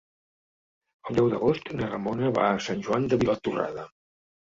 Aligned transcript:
El 1.09 1.19
deu 1.19 1.27
d'agost 1.33 1.69
na 1.81 1.89
Ramona 1.89 2.31
va 2.37 2.47
a 2.53 2.63
Sant 2.69 2.81
Joan 2.89 3.05
de 3.13 3.21
Vilatorrada. 3.25 3.85